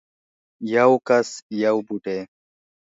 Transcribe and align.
یو 0.75 0.91
کس 1.07 1.27
یو 1.63 1.77
بوټی 1.87 2.19